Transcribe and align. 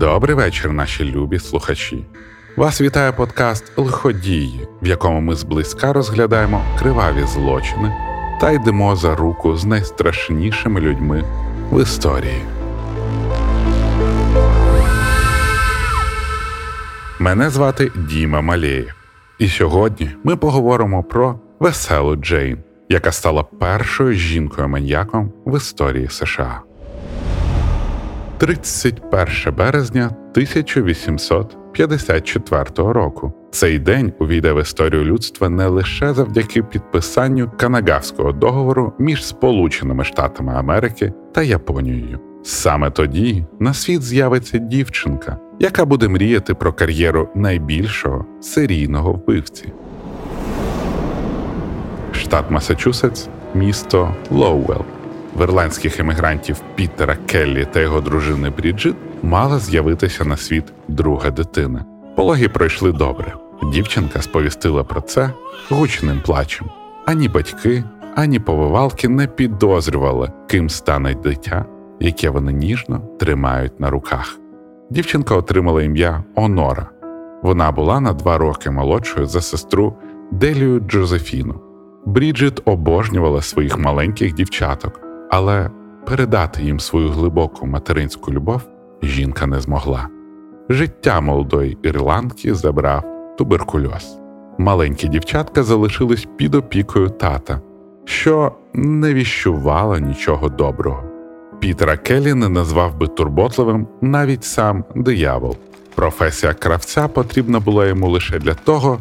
Добрий 0.00 0.36
вечір, 0.36 0.72
наші 0.72 1.04
любі 1.04 1.38
слухачі. 1.38 2.04
Вас 2.56 2.80
вітає 2.80 3.12
подкаст 3.12 3.72
Лиходії, 3.76 4.68
в 4.82 4.86
якому 4.86 5.20
ми 5.20 5.34
зблизька 5.34 5.92
розглядаємо 5.92 6.62
криваві 6.78 7.26
злочини 7.26 7.94
та 8.40 8.50
йдемо 8.50 8.96
за 8.96 9.16
руку 9.16 9.56
з 9.56 9.64
найстрашнішими 9.64 10.80
людьми 10.80 11.24
в 11.70 11.82
історії. 11.82 12.42
Мене 17.18 17.50
звати 17.50 17.92
Діма 17.96 18.40
Малєєв. 18.40 18.94
І 19.38 19.48
сьогодні 19.48 20.10
ми 20.24 20.36
поговоримо 20.36 21.02
про 21.02 21.38
веселу 21.60 22.16
Джейн, 22.16 22.58
яка 22.88 23.12
стала 23.12 23.42
першою 23.42 24.12
жінкою 24.12 24.68
маньяком 24.68 25.32
в 25.46 25.56
історії 25.56 26.08
США. 26.10 26.60
31 28.44 29.54
березня 29.56 30.06
1854 30.06 32.64
року. 32.76 33.32
Цей 33.50 33.78
день 33.78 34.12
увійде 34.18 34.52
в 34.52 34.60
історію 34.60 35.04
людства 35.04 35.48
не 35.48 35.66
лише 35.66 36.14
завдяки 36.14 36.62
підписанню 36.62 37.50
Канагавського 37.56 38.32
договору 38.32 38.92
між 38.98 39.26
Сполученими 39.26 40.04
Штатами 40.04 40.54
Америки 40.54 41.12
та 41.34 41.42
Японією. 41.42 42.20
Саме 42.42 42.90
тоді 42.90 43.46
на 43.60 43.74
світ 43.74 44.02
з'явиться 44.02 44.58
дівчинка, 44.58 45.38
яка 45.58 45.84
буде 45.84 46.08
мріяти 46.08 46.54
про 46.54 46.72
кар'єру 46.72 47.28
найбільшого 47.34 48.26
серійного 48.40 49.12
вбивці. 49.12 49.72
Штат 52.12 52.50
Масачусетс, 52.50 53.28
місто 53.54 54.14
Лоуелл 54.30 54.84
в 55.36 55.42
ірландських 55.42 56.00
емігрантів 56.00 56.62
Пітера 56.74 57.16
Келлі 57.26 57.66
та 57.72 57.80
його 57.80 58.00
дружини 58.00 58.50
Бріджит 58.50 58.96
мала 59.22 59.58
з'явитися 59.58 60.24
на 60.24 60.36
світ 60.36 60.64
друга 60.88 61.30
дитина. 61.30 61.84
Пологи 62.16 62.48
пройшли 62.48 62.92
добре. 62.92 63.34
Дівчинка 63.72 64.22
сповістила 64.22 64.84
про 64.84 65.00
це 65.00 65.30
гучним 65.70 66.20
плачем. 66.20 66.66
Ані 67.06 67.28
батьки, 67.28 67.84
ані 68.16 68.40
повивалки 68.40 69.08
не 69.08 69.26
підозрювали, 69.26 70.32
ким 70.48 70.70
стане 70.70 71.14
дитя, 71.14 71.64
яке 72.00 72.30
вони 72.30 72.52
ніжно 72.52 73.00
тримають 73.20 73.80
на 73.80 73.90
руках. 73.90 74.38
Дівчинка 74.90 75.34
отримала 75.34 75.82
ім'я 75.82 76.24
Онора. 76.34 76.88
Вона 77.42 77.72
була 77.72 78.00
на 78.00 78.12
два 78.12 78.38
роки 78.38 78.70
молодшою 78.70 79.26
за 79.26 79.40
сестру 79.40 79.96
Делію 80.32 80.80
Джозефіну. 80.80 81.60
Бріджит 82.06 82.60
обожнювала 82.64 83.42
своїх 83.42 83.78
маленьких 83.78 84.34
дівчаток, 84.34 85.00
але 85.36 85.70
передати 86.06 86.62
їм 86.62 86.80
свою 86.80 87.08
глибоку 87.08 87.66
материнську 87.66 88.32
любов 88.32 88.62
жінка 89.02 89.46
не 89.46 89.60
змогла. 89.60 90.08
Життя 90.68 91.20
молодої 91.20 91.78
ірландки 91.82 92.54
забрав 92.54 93.04
туберкульоз. 93.38 94.18
Маленькі 94.58 95.08
дівчатка 95.08 95.62
залишились 95.62 96.28
під 96.36 96.54
опікою 96.54 97.08
тата, 97.08 97.60
що 98.04 98.52
не 98.74 99.14
віщувало 99.14 99.98
нічого 99.98 100.48
доброго. 100.48 101.04
Пітера 101.60 101.96
Келлі 101.96 102.34
не 102.34 102.48
назвав 102.48 102.98
би 102.98 103.06
турботливим 103.06 103.88
навіть 104.00 104.44
сам 104.44 104.84
диявол. 104.94 105.56
Професія 105.94 106.54
кравця 106.54 107.08
потрібна 107.08 107.60
була 107.60 107.86
йому 107.86 108.10
лише 108.10 108.38
для 108.38 108.54
того, 108.54 108.98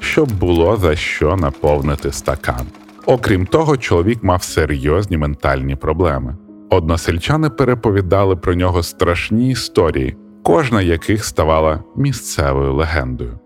щоб 0.00 0.32
було 0.32 0.76
за 0.76 0.96
що 0.96 1.36
наповнити 1.36 2.12
стакан. 2.12 2.66
Окрім 3.10 3.46
того, 3.46 3.76
чоловік 3.76 4.22
мав 4.22 4.42
серйозні 4.42 5.16
ментальні 5.16 5.76
проблеми. 5.76 6.36
Односельчани 6.70 7.50
переповідали 7.50 8.36
про 8.36 8.54
нього 8.54 8.82
страшні 8.82 9.50
історії, 9.50 10.16
кожна 10.42 10.82
яких 10.82 11.24
ставала 11.24 11.84
місцевою 11.96 12.74
легендою. 12.74 13.38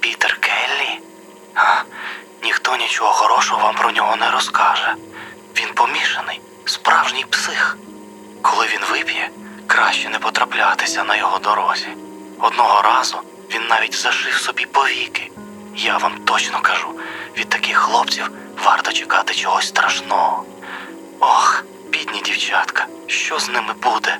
Пітер 0.00 0.38
Келлі? 0.40 1.00
А, 1.54 1.82
ніхто 2.44 2.76
нічого 2.76 3.12
хорошого 3.12 3.62
вам 3.62 3.74
про 3.74 3.90
нього 3.90 4.16
не 4.16 4.30
розкаже. 4.30 4.94
Він 5.56 5.68
помішаний, 5.74 6.40
справжній 6.64 7.24
псих. 7.30 7.78
Коли 8.42 8.66
він 8.66 8.80
вип'є, 8.92 9.28
краще 9.66 10.08
не 10.08 10.18
потраплятися 10.18 11.04
на 11.04 11.16
його 11.16 11.38
дорозі. 11.38 11.88
Одного 12.40 12.82
разу 12.82 13.16
він 13.54 13.62
навіть 13.70 13.94
зашив 13.94 14.32
собі 14.34 14.66
повіки. 14.72 15.30
Я 15.76 15.98
вам 15.98 16.12
точно 16.24 16.58
кажу, 16.62 16.88
від 17.38 17.48
таких 17.48 17.76
хлопців 17.76 18.30
варто 18.66 18.92
чекати 18.92 19.34
чогось 19.34 19.66
страшного. 19.66 20.42
Ох, 21.20 21.64
бідні 21.92 22.22
дівчатка, 22.24 22.86
що 23.06 23.38
з 23.38 23.48
ними 23.48 23.72
буде? 23.82 24.16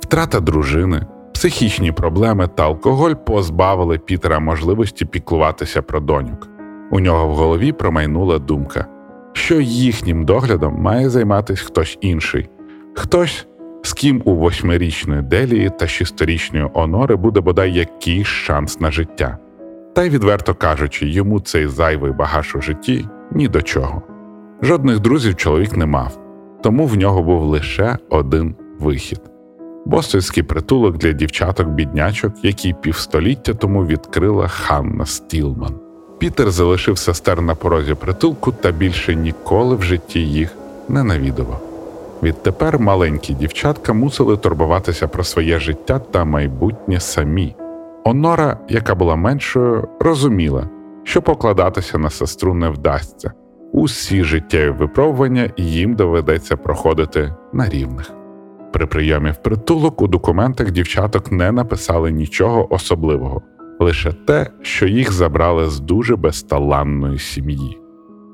Втрата 0.00 0.40
дружини, 0.40 1.06
психічні 1.34 1.92
проблеми 1.92 2.48
та 2.54 2.64
алкоголь 2.64 3.14
позбавили 3.14 3.98
Пітера 3.98 4.38
можливості 4.38 5.04
піклуватися 5.04 5.82
про 5.82 6.00
доньок. 6.00 6.48
У 6.90 7.00
нього 7.00 7.28
в 7.28 7.34
голові 7.34 7.72
промайнула 7.72 8.38
думка, 8.38 8.86
що 9.32 9.60
їхнім 9.60 10.24
доглядом 10.24 10.74
має 10.74 11.10
займатися 11.10 11.64
хтось 11.64 11.98
інший, 12.00 12.48
хтось, 12.94 13.46
з 13.82 13.92
ким 13.92 14.22
у 14.24 14.34
восьмирічної 14.34 15.22
Делії 15.22 15.70
та 15.78 15.86
шістирічної 15.86 16.70
Онори 16.74 17.16
буде 17.16 17.40
бодай 17.40 17.72
якийсь 17.72 18.26
шанс 18.26 18.80
на 18.80 18.90
життя. 18.90 19.38
Та 19.98 20.04
й 20.04 20.10
відверто 20.10 20.54
кажучи, 20.54 21.08
йому 21.08 21.40
цей 21.40 21.66
зайвий 21.66 22.12
багаж 22.12 22.54
у 22.56 22.60
житті 22.60 23.08
ні 23.32 23.48
до 23.48 23.62
чого. 23.62 24.02
Жодних 24.62 25.00
друзів 25.00 25.36
чоловік 25.36 25.76
не 25.76 25.86
мав, 25.86 26.18
тому 26.62 26.86
в 26.86 26.96
нього 26.96 27.22
був 27.22 27.42
лише 27.42 27.98
один 28.10 28.54
вихід 28.80 29.20
бостонський 29.86 30.42
притулок 30.42 30.96
для 30.96 31.12
дівчаток-біднячок, 31.12 32.32
який 32.42 32.74
півстоліття 32.74 33.54
тому 33.54 33.86
відкрила 33.86 34.48
Ханна 34.48 35.06
Стілман. 35.06 35.74
Пітер 36.18 36.50
залишив 36.50 36.98
сестер 36.98 37.42
на 37.42 37.54
порозі 37.54 37.94
притулку 37.94 38.52
та 38.52 38.70
більше 38.70 39.14
ніколи 39.14 39.76
в 39.76 39.82
житті 39.82 40.20
їх 40.20 40.54
не 40.88 41.04
навідував. 41.04 41.60
Відтепер 42.22 42.78
маленькі 42.78 43.34
дівчатка 43.34 43.92
мусили 43.92 44.36
турбуватися 44.36 45.08
про 45.08 45.24
своє 45.24 45.60
життя 45.60 45.98
та 45.98 46.24
майбутнє 46.24 47.00
самі. 47.00 47.54
Онора, 48.08 48.58
яка 48.68 48.94
була 48.94 49.16
меншою, 49.16 49.88
розуміла, 50.00 50.68
що 51.04 51.22
покладатися 51.22 51.98
на 51.98 52.10
сестру 52.10 52.54
не 52.54 52.68
вдасться. 52.68 53.32
Усі 53.72 54.24
життєві 54.24 54.70
випробування 54.70 55.50
їм 55.56 55.94
доведеться 55.94 56.56
проходити 56.56 57.34
на 57.52 57.68
рівних. 57.68 58.10
При 58.72 58.86
прийомі 58.86 59.30
в 59.30 59.36
притулок 59.42 60.02
у 60.02 60.06
документах 60.06 60.70
дівчаток 60.70 61.32
не 61.32 61.52
написали 61.52 62.12
нічого 62.12 62.74
особливого, 62.74 63.42
лише 63.80 64.12
те, 64.12 64.50
що 64.62 64.86
їх 64.86 65.12
забрали 65.12 65.70
з 65.70 65.80
дуже 65.80 66.16
безталанної 66.16 67.18
сім'ї. 67.18 67.78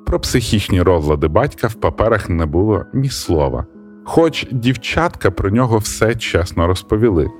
Про 0.06 0.20
психічні 0.20 0.82
розлади 0.82 1.28
батька 1.28 1.66
в 1.66 1.74
паперах 1.74 2.28
не 2.28 2.46
було 2.46 2.84
ні 2.92 3.08
слова, 3.08 3.66
хоч 4.04 4.46
дівчатка 4.52 5.30
про 5.30 5.50
нього 5.50 5.78
все 5.78 6.14
чесно 6.14 6.66
розповіли. 6.66 7.30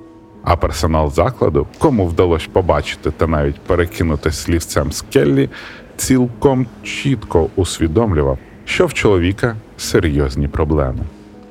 А 0.44 0.56
персонал 0.56 1.10
закладу, 1.10 1.66
кому 1.78 2.06
вдалося 2.06 2.49
побачити 2.53 3.10
та 3.10 3.27
навіть 3.27 3.60
перекинути 3.60 4.32
слівцем 4.32 4.93
з 4.93 5.03
Келлі, 5.03 5.50
цілком 5.97 6.66
чітко 6.82 7.49
усвідомлював, 7.56 8.38
що 8.65 8.87
в 8.87 8.94
чоловіка 8.94 9.56
серйозні 9.77 10.49
проблеми. 10.49 11.00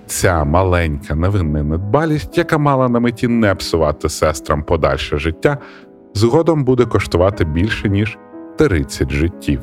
Ця 0.08 0.44
маленька 0.44 1.16
невинна 1.16 1.64
недбалість, 1.64 2.38
яка 2.38 2.58
мала 2.58 2.90
на 2.90 3.00
меті 3.00 3.28
не 3.28 3.56
псувати 3.56 4.10
сестрам 4.10 4.64
подальше 4.64 5.18
життя, 5.18 5.58
згодом 6.14 6.64
буде 6.64 6.86
коштувати 6.86 7.46
більше 7.46 7.90
ніж 7.90 8.18
30 8.58 9.12
життів. 9.12 9.62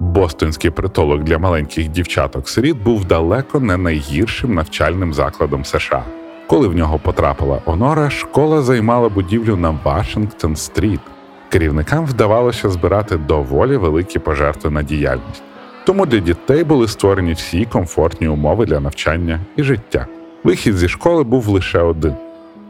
Бостонський 0.00 0.70
притулок 0.70 1.22
для 1.22 1.38
маленьких 1.38 1.88
дівчаток 1.88 2.48
сиріт 2.48 2.76
був 2.76 3.04
далеко 3.04 3.60
не 3.60 3.76
найгіршим 3.76 4.54
навчальним 4.54 5.14
закладом 5.14 5.64
США. 5.64 6.04
Коли 6.46 6.68
в 6.68 6.74
нього 6.74 6.98
потрапила 6.98 7.60
Онора, 7.64 8.10
школа 8.10 8.62
займала 8.62 9.08
будівлю 9.08 9.56
на 9.56 9.78
Вашингтон-стріт. 9.84 11.00
Керівникам 11.48 12.06
вдавалося 12.06 12.70
збирати 12.70 13.16
доволі 13.16 13.76
великі 13.76 14.18
пожертви 14.18 14.70
на 14.70 14.82
діяльність. 14.82 15.42
Тому 15.84 16.06
для 16.06 16.18
дітей 16.18 16.64
були 16.64 16.88
створені 16.88 17.32
всі 17.32 17.64
комфортні 17.64 18.28
умови 18.28 18.66
для 18.66 18.80
навчання 18.80 19.40
і 19.56 19.62
життя. 19.62 20.06
Вихід 20.44 20.76
зі 20.76 20.88
школи 20.88 21.24
був 21.24 21.48
лише 21.48 21.80
один 21.80 22.14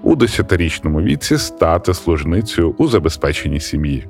у 0.02 0.16
десятирічному 0.16 1.00
віці 1.00 1.38
стати 1.38 1.94
служницею 1.94 2.74
у 2.78 2.88
забезпеченій 2.88 3.60
сім'ї. 3.60 4.08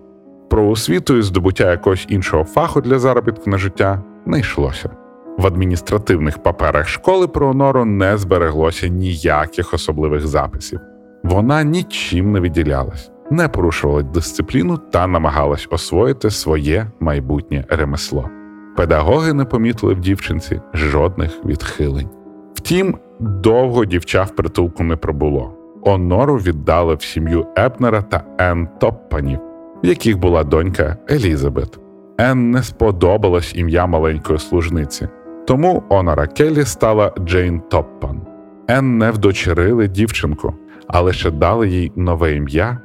Про 0.51 0.69
освіту 0.69 1.17
і 1.17 1.23
здобуття 1.23 1.71
якогось 1.71 2.07
іншого 2.09 2.45
фаху 2.45 2.81
для 2.81 2.99
заробітку 2.99 3.51
на 3.51 3.59
життя 3.59 4.03
не 4.27 4.41
йшлося. 4.41 4.91
В 5.39 5.47
адміністративних 5.47 6.43
паперах 6.43 6.89
школи 6.89 7.29
про 7.29 7.49
Онору 7.49 7.85
не 7.85 8.17
збереглося 8.17 8.89
ніяких 8.89 9.75
особливих 9.75 10.27
записів. 10.27 10.81
Вона 11.25 11.63
нічим 11.63 12.33
не 12.33 12.41
виділялась, 12.41 13.11
не 13.31 13.49
порушувала 13.49 14.03
дисципліну 14.03 14.79
та 14.79 15.07
намагалась 15.07 15.69
освоїти 15.71 16.31
своє 16.31 16.87
майбутнє 17.01 17.65
ремесло. 17.69 18.31
Педагоги 18.77 19.33
не 19.33 19.45
помітили 19.45 19.95
в 19.95 20.01
дівчинці 20.01 20.61
жодних 20.75 21.45
відхилень. 21.45 22.09
Втім, 22.55 22.99
довго 23.21 23.85
дівча 23.85 24.23
в 24.23 24.31
притулку 24.31 24.85
не 24.85 24.97
пробуло. 24.97 25.53
Онору 25.83 26.37
віддали 26.37 26.95
в 26.95 27.03
сім'ю 27.03 27.47
Епнера 27.59 28.03
та 28.03 28.25
Енн 28.39 28.69
Топпанів, 28.81 29.39
в 29.83 29.87
яких 29.87 30.19
була 30.19 30.45
донька 30.45 30.97
Елізабет. 31.11 31.79
Енн 32.19 32.51
не 32.51 32.63
сподобалось 32.63 33.55
ім'я 33.55 33.87
маленької 33.87 34.39
служниці, 34.39 35.09
тому 35.47 35.83
Онора 35.89 36.27
Келлі 36.27 36.65
стала 36.65 37.15
Джейн 37.21 37.61
Топпан. 37.61 38.21
Енн 38.69 38.99
не 38.99 39.11
вдочерили 39.11 39.89
дівчинку, 39.89 40.55
а 40.89 41.01
лише 41.01 41.31
дали 41.31 41.69
їй 41.69 41.93
нове 41.97 42.35
ім'я 42.35 42.79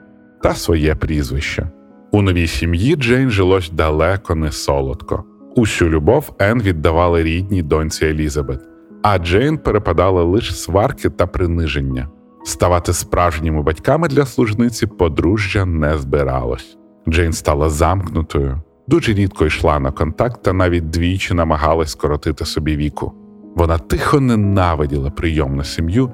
та 0.43 0.53
своє 0.53 0.95
прізвище. 0.95 1.69
У 2.11 2.21
новій 2.21 2.47
сім'ї 2.47 2.95
Джейн 2.95 3.29
жилось 3.29 3.69
далеко 3.69 4.35
не 4.35 4.51
солодко. 4.51 5.23
Усю 5.55 5.89
любов 5.89 6.35
Енн 6.39 6.61
віддавали 6.61 7.23
рідній 7.23 7.63
доньці 7.63 8.05
Елізабет, 8.05 8.59
а 9.03 9.17
Джейн 9.17 9.57
перепадали 9.57 10.23
лише 10.23 10.53
сварки 10.53 11.09
та 11.09 11.27
приниження. 11.27 12.07
Ставати 12.43 12.93
справжніми 12.93 13.61
батьками 13.61 14.07
для 14.07 14.25
служниці 14.25 14.87
подружжя 14.87 15.65
не 15.65 15.97
збиралось. 15.97 16.77
Джейн 17.09 17.33
стала 17.33 17.69
замкнутою, 17.69 18.61
дуже 18.91 19.13
рідко 19.13 19.45
йшла 19.45 19.79
на 19.79 19.91
контакт 19.91 20.43
та 20.43 20.53
навіть 20.53 20.89
двічі 20.89 21.33
намагалась 21.33 21.91
скоротити 21.91 22.45
собі 22.45 22.77
віку. 22.77 23.11
Вона 23.55 23.77
тихо 23.77 24.19
ненавиділа 24.19 25.09
прийомну 25.09 25.63
сім'ю, 25.63 26.11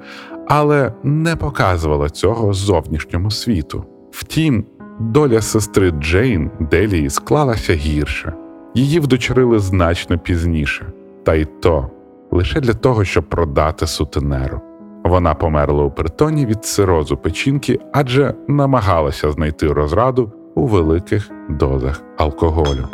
але 0.48 0.92
не 1.02 1.36
показувала 1.36 2.10
цього 2.10 2.52
зовнішньому 2.52 3.30
світу. 3.30 3.84
Втім, 4.10 4.64
доля 5.00 5.40
сестри 5.40 5.90
Джейн 5.90 6.50
Делії 6.60 7.10
склалася 7.10 7.74
гірше, 7.74 8.32
її 8.74 9.00
вдочерили 9.00 9.58
значно 9.58 10.18
пізніше, 10.18 10.86
та 11.24 11.34
й 11.34 11.44
то 11.44 11.90
лише 12.30 12.60
для 12.60 12.74
того, 12.74 13.04
щоб 13.04 13.28
продати 13.28 13.86
сутенеру. 13.86 14.60
Вона 15.04 15.34
померла 15.34 15.84
у 15.84 15.90
притоні 15.90 16.46
від 16.46 16.64
цирозу 16.64 17.16
печінки, 17.16 17.78
адже 17.92 18.34
намагалася 18.48 19.30
знайти 19.30 19.72
розраду 19.72 20.32
у 20.58 20.66
великих 20.66 21.30
дозах 21.48 22.02
алкоголю. 22.16 22.88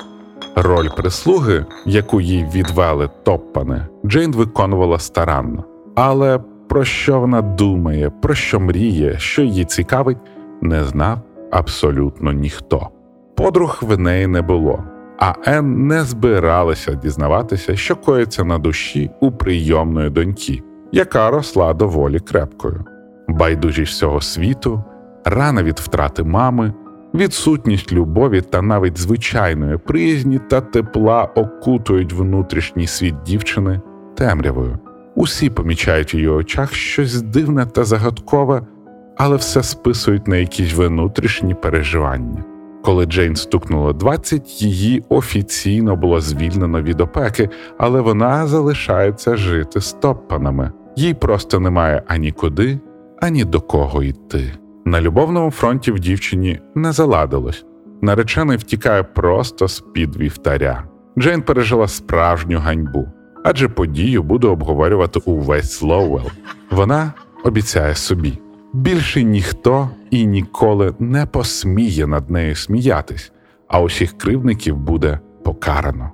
Роль 0.57 0.89
прислуги, 0.97 1.67
яку 1.87 2.21
їй 2.21 2.49
відвели 2.55 3.11
топпане, 3.23 3.89
Джейн 4.07 4.33
виконувала 4.33 4.99
старанно. 4.99 5.65
Але 5.95 6.41
про 6.69 6.85
що 6.85 7.21
вона 7.21 7.43
думає, 7.43 8.11
про 8.11 8.35
що 8.35 8.61
мріє, 8.61 9.19
що 9.19 9.43
її 9.43 9.65
цікавить, 9.65 10.19
не 10.61 10.85
знав 10.85 11.19
абсолютно 11.51 12.33
ніхто. 12.33 12.89
Подруг 13.37 13.79
в 13.83 13.99
неї 13.99 14.27
не 14.27 14.43
було, 14.43 14.85
а 15.19 15.33
Ен 15.45 15.87
не 15.87 16.03
збиралася 16.03 16.95
дізнаватися, 16.95 17.77
що 17.77 17.97
коїться 17.97 18.45
на 18.45 18.59
душі 18.59 19.11
у 19.21 19.33
прийомної 19.33 20.11
доньки, 20.11 20.63
яка 20.93 21.31
росла 21.31 21.75
доволі 21.75 22.21
крепкою. 22.21 22.85
Байдужість 23.29 23.93
всього 23.93 24.21
світу, 24.21 24.85
рана 25.25 25.63
від 25.63 25.79
втрати 25.79 26.23
мами 26.23 26.73
відсутність 27.15 27.93
любові 27.93 28.41
та 28.41 28.63
навіть 28.63 28.99
звичайної 28.99 29.79
приязні 29.79 30.39
та 30.51 30.61
тепла 30.61 31.25
окутують 31.25 32.13
внутрішній 32.13 32.87
світ 32.87 33.15
дівчини 33.27 33.81
темрявою. 34.17 34.79
Усі 35.17 35.51
помічають 35.51 36.15
у 36.15 36.17
її 36.17 36.29
очах 36.29 36.75
щось 36.75 37.23
дивне 37.23 37.67
та 37.67 37.85
загадкове, 37.85 38.63
але 39.17 39.37
все 39.37 39.63
списують 39.63 40.29
на 40.29 40.37
якісь 40.37 40.75
внутрішні 40.75 41.55
переживання. 41.55 42.45
Коли 42.85 43.07
Джейн 43.07 43.37
стукнуло 43.37 43.93
20, 43.93 44.63
її 44.63 45.05
офіційно 45.09 45.97
було 45.97 46.21
звільнено 46.21 46.83
від 46.83 47.01
опеки, 47.01 47.49
але 47.79 48.01
вона 48.01 48.47
залишається 48.47 49.37
жити 49.37 49.81
з 49.81 49.93
топпанами. 49.93 50.73
Їй 50.97 51.15
просто 51.15 51.61
немає 51.61 52.03
ані 52.07 52.33
куди, 52.33 52.79
ані 53.21 53.45
до 53.45 53.61
кого 53.61 54.03
йти. 54.03 54.53
На 54.85 55.01
любовному 55.01 55.51
фронті 55.51 55.93
в 55.93 55.99
дівчині 56.01 56.61
не 56.75 56.93
заладилось. 56.93 57.65
Наречений 58.03 58.57
втікає 58.57 59.03
просто 59.03 59.69
з 59.69 59.81
під 59.81 60.17
вівтаря. 60.17 60.85
Джейн 61.19 61.43
пережила 61.43 61.89
справжню 61.89 62.59
ганьбу, 62.59 63.09
адже 63.45 63.69
подію 63.69 64.23
буде 64.23 64.47
обговорювати 64.47 65.21
увесь 65.25 65.73
Слоуелл. 65.73 66.31
Вона 66.71 67.13
обіцяє 67.45 67.95
собі. 67.95 68.39
Більше 68.73 69.23
ніхто 69.23 69.91
і 70.11 70.27
ніколи 70.27 70.95
не 70.99 71.27
посміє 71.27 72.07
над 72.07 72.31
нею 72.31 72.55
сміятись, 72.55 73.33
а 73.69 73.81
усіх 73.81 74.19
кривдників 74.19 74.77
буде 74.77 75.21
покарано. 75.45 76.13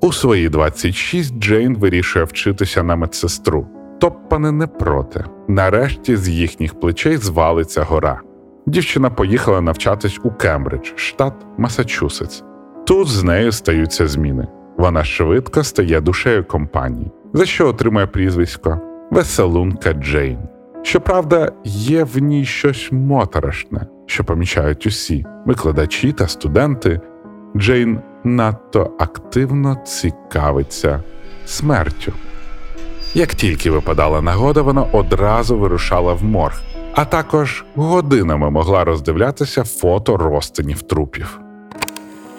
У 0.00 0.12
свої 0.12 0.48
26 0.48 1.38
Джейн 1.38 1.76
вирішує 1.76 2.24
вчитися 2.24 2.82
на 2.82 2.96
медсестру. 2.96 3.66
Топпани 3.98 4.52
не 4.52 4.66
проти. 4.66 5.24
Нарешті 5.48 6.16
з 6.16 6.28
їхніх 6.28 6.80
плечей 6.80 7.16
звалиться 7.16 7.82
гора. 7.82 8.20
Дівчина 8.66 9.10
поїхала 9.10 9.60
навчатись 9.60 10.20
у 10.22 10.30
Кембридж, 10.30 10.92
штат 10.96 11.34
Масачусетс. 11.58 12.42
Тут 12.86 13.08
з 13.08 13.24
нею 13.24 13.52
стаються 13.52 14.08
зміни. 14.08 14.46
Вона 14.78 15.04
швидко 15.04 15.64
стає 15.64 16.00
душею 16.00 16.44
компанії, 16.44 17.10
за 17.32 17.46
що 17.46 17.68
отримує 17.68 18.06
прізвисько 18.06 18.80
Веселунка 19.10 19.92
Джейн. 19.92 20.38
Щоправда, 20.82 21.52
є 21.64 22.04
в 22.04 22.18
ній 22.18 22.44
щось 22.44 22.92
моторошне, 22.92 23.86
що 24.06 24.24
помічають 24.24 24.86
усі 24.86 25.26
викладачі 25.46 26.12
та 26.12 26.28
студенти. 26.28 27.00
Джейн 27.56 28.00
надто 28.24 28.92
активно 28.98 29.76
цікавиться 29.84 31.02
смертю. 31.46 32.12
Як 33.14 33.34
тільки 33.34 33.70
випадала 33.70 34.20
нагода, 34.22 34.62
вона 34.62 34.82
одразу 34.82 35.58
вирушала 35.58 36.12
в 36.12 36.24
морг, 36.24 36.60
а 36.94 37.04
також 37.04 37.64
годинами 37.74 38.50
могла 38.50 38.84
роздивлятися 38.84 39.64
фото 39.64 40.16
розтинів 40.16 40.82
трупів. 40.82 41.38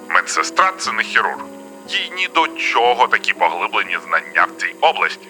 Медсестра 0.09 0.71
це 0.77 0.91
не 0.91 1.03
хірург. 1.03 1.45
Їй 1.89 2.11
ні 2.17 2.27
до 2.35 2.47
чого 2.47 3.07
такі 3.07 3.33
поглиблені 3.33 3.97
знання 4.07 4.47
в 4.55 4.61
цій 4.61 4.75
області. 4.81 5.27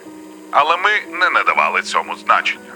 Але 0.52 0.78
ми 0.78 1.18
не 1.20 1.30
надавали 1.30 1.82
цьому 1.82 2.16
значення. 2.16 2.74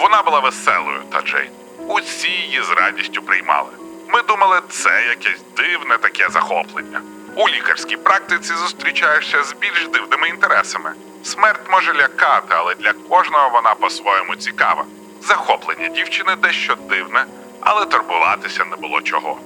Вона 0.00 0.22
була 0.22 0.40
веселою 0.40 0.98
та 1.12 1.22
Джейн. 1.22 1.50
Усі 1.88 2.28
її 2.28 2.62
з 2.62 2.70
радістю 2.70 3.22
приймали. 3.22 3.70
Ми 4.08 4.22
думали, 4.28 4.56
це 4.68 4.90
якесь 5.08 5.42
дивне 5.56 5.98
таке 6.02 6.28
захоплення. 6.30 7.00
У 7.36 7.48
лікарській 7.48 7.96
практиці 7.96 8.54
зустрічаєшся 8.54 9.42
з 9.42 9.54
більш 9.60 9.88
дивними 9.92 10.28
інтересами. 10.28 10.90
Смерть 11.22 11.70
може 11.70 11.92
лякати, 11.92 12.48
але 12.48 12.74
для 12.74 12.92
кожного 12.92 13.50
вона 13.52 13.74
по-своєму 13.80 14.36
цікава. 14.36 14.84
Захоплення 15.28 15.88
дівчини 15.88 16.30
дещо 16.42 16.74
дивне, 16.90 17.24
але 17.60 17.86
турбуватися 17.86 18.64
не 18.70 18.76
було 18.76 19.00
чого. 19.00 19.36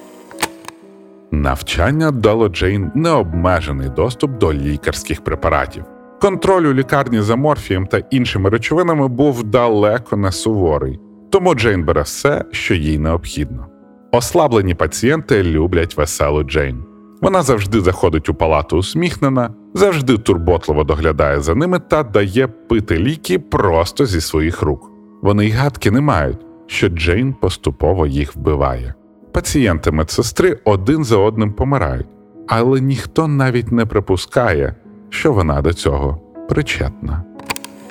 Навчання 1.31 2.11
дало 2.11 2.49
Джейн 2.49 2.91
необмежений 2.95 3.89
доступ 3.89 4.31
до 4.31 4.53
лікарських 4.53 5.25
препаратів. 5.25 5.85
Контроль 6.21 6.63
у 6.63 6.75
лікарні 6.75 7.21
за 7.21 7.37
морфієм 7.37 7.87
та 7.87 7.99
іншими 7.99 8.51
речовинами 8.51 9.09
був 9.09 9.45
далеко 9.45 10.17
не 10.17 10.33
суворий, 10.33 11.01
тому 11.31 11.55
Джейн 11.55 11.85
бере 11.85 12.03
все, 12.03 12.45
що 12.53 12.75
їй 12.75 12.99
необхідно. 12.99 13.67
Ослаблені 14.13 14.75
пацієнти 14.75 15.43
люблять 15.43 15.97
веселу 15.97 16.43
Джейн. 16.43 16.86
Вона 17.21 17.43
завжди 17.43 17.81
заходить 17.81 18.29
у 18.29 18.35
палату 18.35 18.77
усміхнена, 18.77 19.51
завжди 19.75 20.19
турботливо 20.19 20.85
доглядає 20.85 21.41
за 21.41 21.55
ними 21.55 21.79
та 21.79 22.03
дає 22.03 22.47
пити 22.47 22.99
ліки 22.99 23.39
просто 23.39 24.07
зі 24.07 24.21
своїх 24.21 24.63
рук. 24.63 24.91
Вони 25.23 25.47
й 25.47 25.51
гадки 25.51 25.91
не 25.91 26.01
мають, 26.01 26.39
що 26.67 26.89
Джейн 26.89 27.33
поступово 27.33 28.07
їх 28.07 28.37
вбиває. 28.37 28.95
Пацієнти 29.33 29.91
медсестри 29.91 30.59
один 30.65 31.05
за 31.05 31.17
одним 31.17 31.53
помирають, 31.53 32.07
але 32.49 32.81
ніхто 32.81 33.29
навіть 33.29 33.73
не 33.73 33.87
припускає, 33.87 34.75
що 35.11 35.33
вона 35.33 35.63
до 35.63 35.73
цього 35.73 36.21
причетна. 36.49 37.25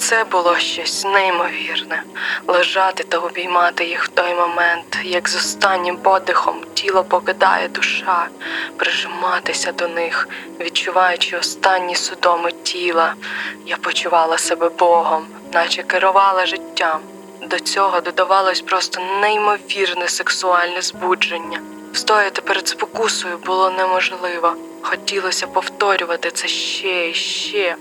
Це 0.05 0.23
було 0.23 0.57
щось 0.57 1.05
неймовірне 1.05 2.03
лежати 2.47 3.03
та 3.03 3.17
обіймати 3.17 3.85
їх 3.85 4.03
в 4.03 4.07
той 4.07 4.33
момент, 4.35 4.99
як 5.03 5.29
з 5.29 5.35
останнім 5.35 5.97
подихом 5.97 6.55
тіло 6.73 7.03
покидає 7.03 7.67
душа, 7.67 8.27
прижиматися 8.77 9.71
до 9.71 9.87
них, 9.87 10.29
відчуваючи 10.59 11.37
останні 11.37 11.95
судоми 11.95 12.51
тіла. 12.63 13.13
Я 13.65 13.77
почувала 13.77 14.37
себе 14.37 14.69
Богом, 14.69 15.25
наче 15.53 15.83
керувала 15.83 16.45
життям. 16.45 16.99
До 17.41 17.59
цього 17.59 18.01
додавалось 18.01 18.61
просто 18.61 19.01
неймовірне 19.21 20.07
сексуальне 20.07 20.81
збудження. 20.81 21.59
Встояти 21.93 22.41
перед 22.41 22.67
спокусою 22.67 23.37
було 23.37 23.69
неможливо. 23.69 24.53
Хотілося 24.81 25.47
повторювати 25.47 26.31
це 26.31 26.47
ще 26.47 27.09
і 27.09 27.13
ще. 27.13 27.75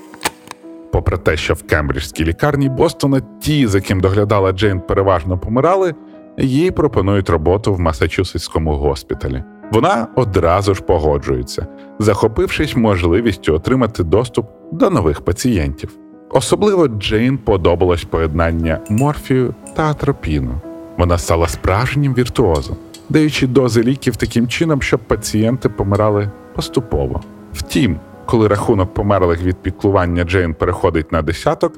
Попри 0.95 1.17
те, 1.19 1.37
що 1.37 1.55
в 1.55 1.63
Кембриджській 1.63 2.25
лікарні 2.25 2.69
Бостона 2.69 3.23
ті, 3.41 3.67
за 3.67 3.81
ким 3.81 4.01
доглядала 4.01 4.53
Джейн, 4.53 4.81
переважно 4.81 5.39
помирали, 5.39 5.95
їй 6.39 6.71
пропонують 6.71 7.31
роботу 7.31 7.75
в 7.75 7.81
Масачусетському 7.81 8.77
госпіталі. 8.77 9.43
Вона 9.73 10.07
одразу 10.17 10.75
ж 10.75 10.83
погоджується, 10.83 11.67
захопившись 11.99 12.77
можливістю 12.77 13.55
отримати 13.55 14.05
доступ 14.05 14.47
до 14.73 14.91
нових 14.91 15.21
пацієнтів. 15.21 15.91
Особливо 16.31 16.89
Джейн 16.89 17.39
подобалось 17.39 18.05
поєднання 18.05 18.81
морфію 18.89 19.55
та 19.77 19.91
атропіну. 19.91 20.61
Вона 20.97 21.19
стала 21.19 21.49
справжнім 21.49 22.15
віртуозом, 22.15 22.77
даючи 23.09 23.47
дози 23.47 23.83
ліків 23.83 24.17
таким 24.17 24.49
чином, 24.49 24.83
щоб 24.83 25.01
пацієнти 25.01 25.69
помирали 25.69 26.31
поступово. 26.55 27.21
Втім, 27.53 27.99
коли 28.27 28.49
рахунок 28.49 28.95
померлих 28.95 29.43
від 29.43 29.57
піклування 29.57 30.25
Джейн 30.25 30.55
переходить 30.55 31.13
на 31.13 31.23
десяток, 31.23 31.73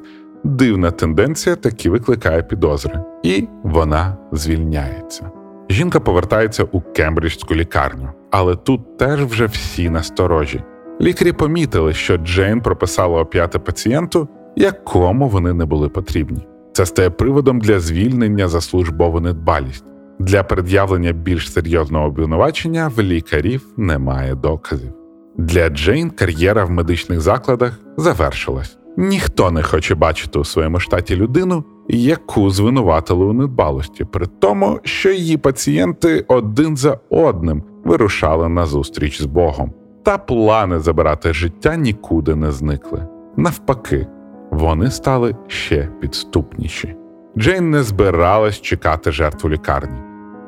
дивна 0.45 0.91
тенденція 0.91 1.57
таки 1.57 1.91
викликає 1.91 2.43
підозри, 2.43 3.01
і 3.23 3.49
вона 3.63 4.17
звільняється. 4.33 5.31
Жінка 5.71 6.01
повертається 6.01 6.65
у 6.73 6.81
Кембриджську 6.81 7.55
лікарню, 7.55 8.09
але 8.31 8.57
тут 8.57 8.99
теж 8.99 9.25
вже 9.25 9.47
всі 9.47 9.91
насторожі. 9.91 10.63
Лікарі 11.01 11.33
помітили, 11.33 11.93
що 11.93 12.17
Джейн 12.17 12.61
прописала 12.61 13.21
оп'яти 13.21 13.59
пацієнту, 13.59 14.29
якому 14.57 15.29
вони 15.29 15.53
не 15.53 15.65
були 15.65 15.89
потрібні. 15.89 16.47
Це 16.73 16.87
стає 16.87 17.11
приводом 17.11 17.61
для 17.61 17.81
звільнення 17.81 18.49
за 18.49 18.61
службову 18.61 19.21
недбалість. 19.21 19.85
Для 20.19 20.43
пред'явлення 20.43 21.13
більш 21.13 21.53
серйозного 21.53 22.07
обвинувачення 22.07 22.93
в 22.97 23.03
лікарів 23.03 23.67
немає 23.77 24.35
доказів. 24.35 25.06
Для 25.39 25.69
Джейн 25.69 26.11
кар'єра 26.11 26.65
в 26.65 26.71
медичних 26.71 27.21
закладах 27.21 27.81
завершилась. 27.97 28.79
Ніхто 28.97 29.51
не 29.51 29.63
хоче 29.63 29.95
бачити 29.95 30.39
у 30.39 30.45
своєму 30.45 30.81
штаті 30.81 31.17
людину, 31.17 31.65
яку 31.89 32.51
звинуватили 32.51 33.25
у 33.25 33.33
недбалості, 33.33 34.05
при 34.05 34.27
тому, 34.27 34.81
що 34.83 35.11
її 35.11 35.37
пацієнти 35.37 36.25
один 36.29 36.77
за 36.77 36.99
одним 37.11 37.63
вирушали 37.85 38.49
на 38.49 38.67
зустріч 38.67 39.23
з 39.23 39.27
Богом, 39.27 39.73
та 40.03 40.19
плани 40.19 40.79
забирати 40.79 41.33
життя 41.33 41.77
нікуди 41.77 42.35
не 42.35 42.53
зникли. 42.53 43.07
Навпаки, 43.37 44.07
вони 44.51 44.91
стали 44.91 45.37
ще 45.47 45.89
підступніші. 46.01 46.97
Джейн 47.39 47.71
не 47.71 47.83
збиралась 47.83 48.61
чекати 48.61 49.13
жертву 49.13 49.51
лікарні. 49.51 49.99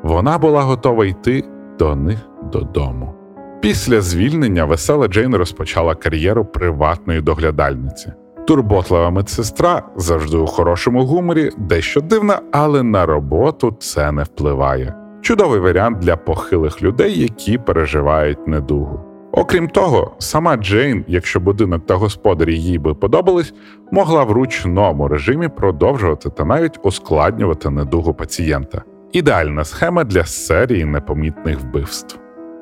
Вона 0.03 0.37
була 0.37 0.61
готова 0.61 1.05
йти 1.05 1.43
до 1.79 1.95
них 1.95 2.19
додому. 2.51 3.18
Після 3.61 4.01
звільнення 4.01 4.65
весела 4.65 5.07
Джейн 5.07 5.35
розпочала 5.35 5.95
кар'єру 5.95 6.45
приватної 6.45 7.21
доглядальниці. 7.21 8.13
Турботлива 8.47 9.09
медсестра 9.09 9.83
завжди 9.95 10.37
у 10.37 10.45
хорошому 10.45 11.05
гуморі, 11.05 11.49
дещо 11.57 12.01
дивна, 12.01 12.41
але 12.51 12.83
на 12.83 13.05
роботу 13.05 13.75
це 13.79 14.11
не 14.11 14.23
впливає. 14.23 14.95
Чудовий 15.21 15.59
варіант 15.59 15.99
для 15.99 16.17
похилих 16.17 16.81
людей, 16.81 17.21
які 17.21 17.57
переживають 17.57 18.47
недугу. 18.47 18.99
Окрім 19.31 19.67
того, 19.67 20.15
сама 20.19 20.57
Джейн, 20.57 21.05
якщо 21.07 21.39
будинок 21.39 21.85
та 21.85 21.95
господарі 21.95 22.59
їй 22.59 22.79
би 22.79 22.93
подобались, 22.93 23.53
могла 23.91 24.23
в 24.23 24.31
ручному 24.31 25.07
режимі 25.07 25.47
продовжувати 25.47 26.29
та 26.29 26.45
навіть 26.45 26.79
ускладнювати 26.83 27.69
недугу 27.69 28.13
пацієнта. 28.13 28.81
Ідеальна 29.11 29.63
схема 29.63 30.03
для 30.03 30.25
серії 30.25 30.85
непомітних 30.85 31.59
вбивств. 31.59 32.19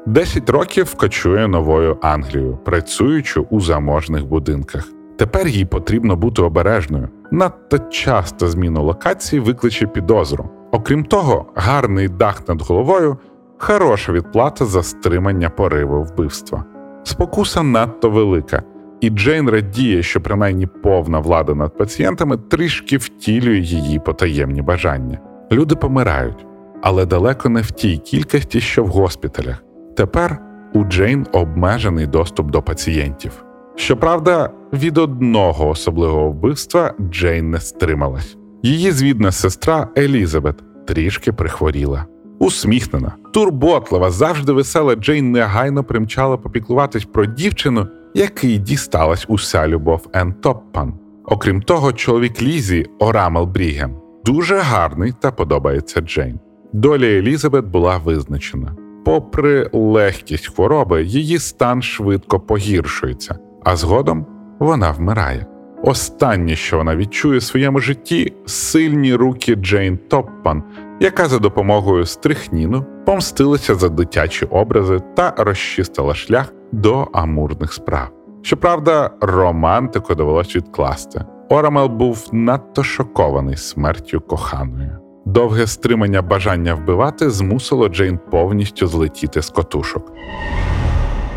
Десять 0.08 0.50
років 0.50 0.96
кочує 0.96 1.48
новою 1.48 1.98
Англією, 2.02 2.60
працюючи 2.66 3.40
у 3.40 3.62
заможних 3.62 4.26
будинках. 4.26 4.88
Тепер 5.18 5.48
їй 5.48 5.66
потрібно 5.66 6.16
бути 6.16 6.42
обережною. 6.42 7.10
Надто 7.32 7.80
часто 7.80 8.48
зміну 8.48 8.84
локації 8.84 9.40
викличе 9.40 9.88
підозру. 9.88 10.50
Окрім 10.72 11.04
того, 11.04 11.46
гарний 11.56 12.08
дах 12.08 12.48
над 12.48 12.62
головою 12.62 13.18
хороша 13.58 14.12
відплата 14.12 14.66
за 14.66 14.84
стримання 14.84 15.50
пориву 15.50 16.04
вбивства. 16.04 16.66
Спокуса 17.04 17.64
надто 17.64 18.10
велика, 18.10 18.64
і 19.02 19.10
Джейн 19.10 19.50
радіє, 19.50 20.04
що 20.04 20.22
принаймні 20.22 20.68
повна 20.68 21.20
влада 21.20 21.56
над 21.56 21.78
пацієнтами 21.78 22.38
трішки 22.38 22.98
втілює 22.98 23.60
її 23.60 24.00
потаємні 24.00 24.62
бажання. 24.62 25.20
Люди 25.52 25.76
помирають, 25.76 26.46
але 26.82 27.06
далеко 27.06 27.50
не 27.50 27.62
в 27.62 27.72
тій 27.72 27.98
кількості, 27.98 28.62
що 28.62 28.84
в 28.84 28.88
госпіталях. 28.88 29.67
Тепер 29.98 30.40
у 30.74 30.84
Джейн 30.84 31.26
обмежений 31.32 32.08
доступ 32.08 32.52
до 32.52 32.62
пацієнтів. 32.62 33.46
Щоправда, 33.76 34.50
від 34.74 34.98
одного 34.98 35.70
особливого 35.70 36.30
вбивства 36.30 36.94
Джейн 37.12 37.52
не 37.52 37.60
стрималась. 37.60 38.38
Її 38.64 38.92
звідна 38.92 39.32
сестра 39.32 39.88
Елізабет 39.98 40.56
трішки 40.88 41.32
прихворіла. 41.34 42.06
Усміхнена, 42.40 43.16
турботлива, 43.34 44.12
завжди 44.12 44.52
весела 44.52 44.96
Джейн 44.96 45.32
негайно 45.32 45.84
примчала 45.84 46.38
попіклуватись 46.38 47.06
про 47.06 47.26
дівчину, 47.26 47.88
який 48.14 48.58
дісталась 48.58 49.26
уся 49.28 49.68
любов 49.68 50.10
Ен 50.14 50.34
Топпан. 50.34 50.94
Окрім 51.26 51.62
того, 51.62 51.94
чоловік 51.94 52.42
Лізі 52.42 52.86
Орамел 53.00 53.46
Брігем 53.46 53.96
дуже 54.26 54.58
гарний 54.58 55.14
та 55.20 55.32
подобається 55.32 56.02
Джейн. 56.02 56.40
Доля 56.74 57.06
Елізабет 57.06 57.66
була 57.66 57.98
визначена. 57.98 58.87
Попри 59.08 59.70
легкість 59.74 60.48
хвороби, 60.48 61.04
її 61.04 61.40
стан 61.40 61.82
швидко 61.82 62.40
погіршується, 62.40 63.36
а 63.64 63.76
згодом 63.76 64.26
вона 64.60 64.92
вмирає. 64.92 65.46
Останнє, 65.84 66.56
що 66.56 66.78
вона 66.78 66.96
відчує 66.96 67.40
в 67.40 67.44
своєму 67.44 67.80
житті, 67.80 68.34
сильні 68.46 69.16
руки 69.16 69.56
Джейн 69.56 69.98
Топпан, 69.98 70.64
яка 71.00 71.28
за 71.28 71.40
допомогою 71.40 72.06
стрихніну 72.06 72.86
помстилася 73.06 73.76
за 73.76 73.90
дитячі 73.90 74.46
образи 74.46 75.00
та 75.16 75.34
розчистила 75.38 76.16
шлях 76.16 76.54
до 76.72 77.08
амурних 77.14 77.74
справ. 77.74 78.10
Щоправда, 78.42 79.12
романтику 79.22 80.16
довелось 80.16 80.56
відкласти. 80.56 81.26
Орамел 81.50 81.88
був 81.88 82.30
надто 82.32 82.84
шокований 82.84 83.58
смертю 83.58 84.22
коханої. 84.22 84.92
Довге 85.28 85.68
стримання 85.68 86.22
бажання 86.22 86.74
вбивати 86.74 87.30
змусило 87.30 87.90
Джейн 87.90 88.20
повністю 88.32 88.88
злетіти 88.88 89.42
з 89.42 89.50
котушок. 89.50 90.12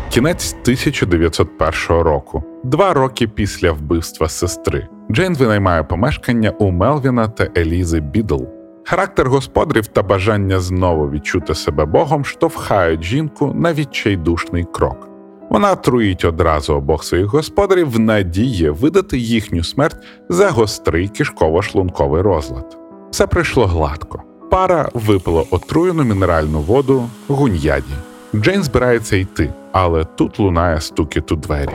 Кінець 0.09 0.55
1901 0.61 2.03
року, 2.03 2.43
два 2.63 2.93
роки 2.93 3.27
після 3.27 3.71
вбивства 3.71 4.29
сестри, 4.29 4.87
Джейн 5.11 5.35
винаймає 5.35 5.83
помешкання 5.83 6.49
у 6.49 6.71
Мелвіна 6.71 7.27
та 7.27 7.47
Елізи 7.57 7.99
Бідл. 7.99 8.43
Характер 8.85 9.29
господарів 9.29 9.87
та 9.87 10.03
бажання 10.03 10.59
знову 10.59 11.09
відчути 11.09 11.55
себе 11.55 11.85
Богом 11.85 12.25
штовхають 12.25 13.03
жінку 13.03 13.53
на 13.53 13.73
відчайдушний 13.73 14.65
крок. 14.73 15.09
Вона 15.49 15.75
труїть 15.75 16.25
одразу 16.25 16.73
обох 16.73 17.03
своїх 17.03 17.27
господарів 17.27 17.91
в 17.91 17.99
надії 17.99 18.69
видати 18.69 19.17
їхню 19.17 19.63
смерть 19.63 19.97
за 20.29 20.49
гострий 20.49 21.09
кишково-шлунковий 21.19 22.21
розлад. 22.21 22.80
Все 23.11 23.27
прийшло 23.27 23.65
гладко. 23.65 24.23
Пара 24.49 24.89
випила 24.93 25.43
отруєну 25.51 26.03
мінеральну 26.03 26.59
воду 26.59 27.09
гуньяді. 27.27 27.93
Джейн 28.35 28.63
збирається 28.63 29.15
йти, 29.15 29.53
але 29.71 30.03
тут 30.03 30.39
лунає 30.39 30.81
стукіт 30.81 31.31
у 31.31 31.35
двері. 31.35 31.73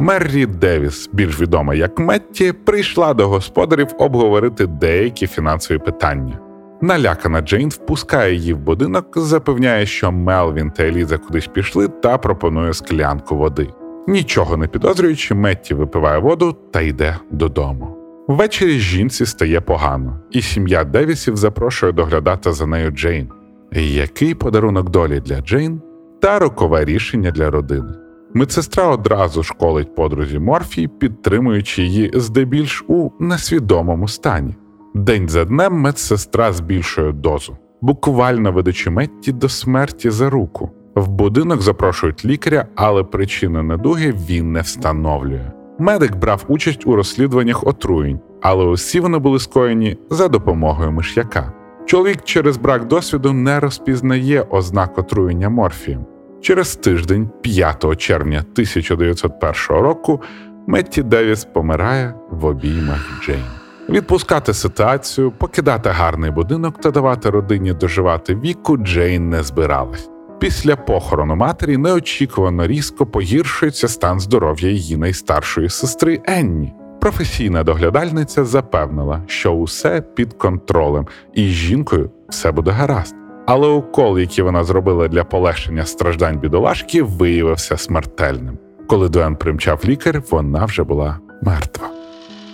Меррі 0.00 0.46
Девіс, 0.46 1.10
більш 1.12 1.40
відома 1.40 1.74
як 1.74 1.98
Метті, 1.98 2.52
прийшла 2.52 3.14
до 3.14 3.28
господарів 3.28 3.88
обговорити 3.98 4.66
деякі 4.66 5.26
фінансові 5.26 5.78
питання. 5.78 6.38
Налякана 6.82 7.40
Джейн 7.40 7.68
впускає 7.68 8.34
її 8.34 8.54
в 8.54 8.58
будинок, 8.58 9.18
запевняє, 9.18 9.86
що 9.86 10.12
Мелвін 10.12 10.70
та 10.70 10.82
Еліза 10.82 11.18
кудись 11.18 11.46
пішли 11.46 11.88
та 11.88 12.18
пропонує 12.18 12.74
склянку 12.74 13.36
води. 13.36 13.68
Нічого 14.08 14.56
не 14.56 14.66
підозрюючи, 14.66 15.34
Метті 15.34 15.74
випиває 15.74 16.18
воду 16.18 16.56
та 16.72 16.80
йде 16.80 17.16
додому. 17.30 17.99
Ввечері 18.30 18.78
жінці 18.78 19.26
стає 19.26 19.60
погано, 19.60 20.20
і 20.30 20.42
сім'я 20.42 20.84
Девісів 20.84 21.36
запрошує 21.36 21.92
доглядати 21.92 22.52
за 22.52 22.66
нею 22.66 22.90
Джейн. 22.90 23.28
Який 23.72 24.34
подарунок 24.34 24.90
долі 24.90 25.20
для 25.20 25.40
Джейн 25.40 25.82
та 26.20 26.38
рокове 26.38 26.84
рішення 26.84 27.30
для 27.30 27.50
родини. 27.50 27.92
Медсестра 28.34 28.86
одразу 28.86 29.42
школить 29.42 29.94
подрузі 29.94 30.38
Морфій, 30.38 30.88
підтримуючи 30.88 31.82
її 31.82 32.10
здебільш 32.14 32.84
у 32.88 33.10
несвідомому 33.20 34.08
стані. 34.08 34.56
День 34.94 35.28
за 35.28 35.44
днем 35.44 35.72
медсестра 35.72 36.52
збільшує 36.52 37.12
дозу, 37.12 37.56
буквально 37.80 38.52
ведучи 38.52 38.90
Метті 38.90 39.32
до 39.32 39.48
смерті 39.48 40.10
за 40.10 40.30
руку. 40.30 40.70
В 40.94 41.08
будинок 41.08 41.62
запрошують 41.62 42.24
лікаря, 42.24 42.66
але 42.74 43.04
причини 43.04 43.62
недуги 43.62 44.14
він 44.28 44.52
не 44.52 44.60
встановлює. 44.60 45.50
Медик 45.80 46.16
брав 46.16 46.44
участь 46.48 46.86
у 46.86 46.96
розслідуваннях 46.96 47.66
отруєнь, 47.66 48.20
але 48.42 48.64
усі 48.64 49.00
вони 49.00 49.18
були 49.18 49.38
скоєні 49.38 49.98
за 50.10 50.28
допомогою 50.28 50.92
миш'яка. 50.92 51.52
Чоловік 51.86 52.24
через 52.24 52.56
брак 52.56 52.86
досвіду 52.86 53.32
не 53.32 53.60
розпізнає 53.60 54.42
ознак 54.50 54.98
отруєння 54.98 55.48
морфієм. 55.48 56.06
Через 56.40 56.76
тиждень, 56.76 57.30
5 57.42 57.96
червня 57.96 58.38
1901 58.38 59.82
року, 59.82 60.22
Метті 60.66 61.02
Девіс 61.02 61.44
помирає 61.44 62.14
в 62.30 62.44
обіймах 62.44 63.22
Джейн. 63.24 63.44
Відпускати 63.88 64.54
ситуацію, 64.54 65.30
покидати 65.30 65.90
гарний 65.90 66.30
будинок 66.30 66.80
та 66.80 66.90
давати 66.90 67.30
родині 67.30 67.72
доживати 67.72 68.34
віку 68.34 68.76
Джейн 68.76 69.30
не 69.30 69.42
збиралась. 69.42 70.10
Після 70.40 70.76
похорону 70.76 71.36
матері 71.36 71.76
неочікувано 71.76 72.66
різко 72.66 73.06
погіршується 73.06 73.88
стан 73.88 74.20
здоров'я 74.20 74.70
її 74.70 74.96
найстаршої 74.96 75.68
сестри 75.68 76.20
Енні. 76.24 76.72
Професійна 77.00 77.64
доглядальниця 77.64 78.44
запевнила, 78.44 79.22
що 79.26 79.52
усе 79.52 80.02
під 80.14 80.32
контролем, 80.32 81.06
і 81.34 81.48
з 81.48 81.50
жінкою 81.50 82.10
все 82.28 82.52
буде 82.52 82.70
гаразд. 82.70 83.14
Але 83.46 83.68
укол, 83.68 84.18
який 84.18 84.44
вона 84.44 84.64
зробила 84.64 85.08
для 85.08 85.24
полегшення 85.24 85.84
страждань 85.84 86.38
бідолашки, 86.38 87.02
виявився 87.02 87.76
смертельним. 87.76 88.58
Коли 88.86 89.08
Дуен 89.08 89.36
примчав 89.36 89.80
лікар, 89.84 90.22
вона 90.30 90.64
вже 90.64 90.82
була 90.82 91.18
мертва. 91.42 91.88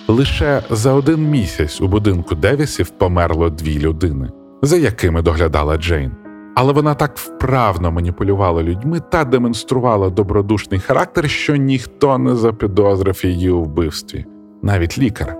Лише 0.08 0.62
за 0.70 0.92
один 0.92 1.30
місяць 1.30 1.80
у 1.80 1.88
будинку 1.88 2.34
Девісів 2.34 2.88
померло 2.88 3.50
дві 3.50 3.78
людини, 3.78 4.30
за 4.62 4.76
якими 4.76 5.22
доглядала 5.22 5.76
Джейн. 5.76 6.25
Але 6.56 6.72
вона 6.72 6.94
так 6.94 7.16
вправно 7.16 7.92
маніпулювала 7.92 8.62
людьми 8.62 9.00
та 9.10 9.24
демонструвала 9.24 10.10
добродушний 10.10 10.80
характер, 10.80 11.30
що 11.30 11.56
ніхто 11.56 12.18
не 12.18 12.36
запідозрив 12.36 13.26
її 13.26 13.50
у 13.50 13.62
вбивстві, 13.62 14.26
навіть 14.62 14.98
лікар. 14.98 15.36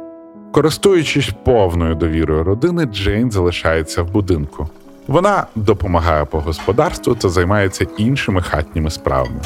Користуючись 0.52 1.30
повною 1.44 1.94
довірою 1.94 2.44
родини, 2.44 2.84
Джейн 2.84 3.30
залишається 3.30 4.02
в 4.02 4.10
будинку. 4.12 4.68
Вона 5.06 5.46
допомагає 5.54 6.24
по 6.24 6.40
господарству 6.40 7.14
та 7.14 7.28
займається 7.28 7.86
іншими 7.96 8.42
хатніми 8.42 8.90
справами. 8.90 9.40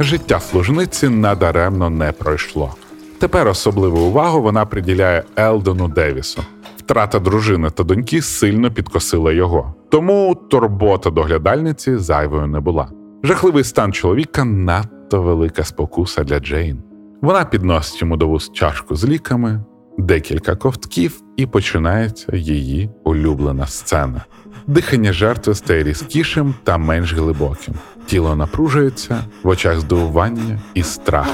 Життя 0.00 0.40
служниці 0.40 1.08
надаремно 1.08 1.90
не 1.90 2.12
пройшло. 2.12 2.74
Тепер 3.18 3.48
особливу 3.48 4.00
увагу 4.00 4.42
вона 4.42 4.66
приділяє 4.66 5.22
Елдону 5.38 5.88
Девісу. 5.88 6.42
Втрата 6.92 7.18
дружини 7.18 7.70
та 7.70 7.84
доньки 7.84 8.22
сильно 8.22 8.70
підкосила 8.70 9.32
його, 9.32 9.74
тому 9.90 10.34
турбота 10.50 11.10
доглядальниці 11.10 11.96
зайвою 11.96 12.46
не 12.46 12.60
була. 12.60 12.90
Жахливий 13.24 13.64
стан 13.64 13.92
чоловіка 13.92 14.44
надто 14.44 15.22
велика 15.22 15.64
спокуса 15.64 16.24
для 16.24 16.40
Джейн. 16.40 16.82
Вона 17.22 17.44
підносить 17.44 18.00
йому 18.00 18.16
до 18.16 18.28
вуст 18.28 18.52
чашку 18.52 18.96
з 18.96 19.04
ліками, 19.04 19.64
декілька 19.98 20.56
ковтків, 20.56 21.20
і 21.36 21.46
починається 21.46 22.36
її 22.36 22.90
улюблена 23.04 23.66
сцена. 23.66 24.24
Дихання 24.66 25.12
жертви 25.12 25.54
стає 25.54 25.82
різкішим 25.82 26.54
та 26.64 26.78
менш 26.78 27.14
глибоким. 27.14 27.74
Тіло 28.06 28.36
напружується, 28.36 29.24
в 29.42 29.48
очах 29.48 29.80
здивування 29.80 30.60
і 30.74 30.82
страх. 30.82 31.28